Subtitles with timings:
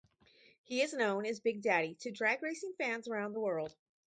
[0.63, 3.75] He is known as "Big Daddy" to drag racing fans around the world.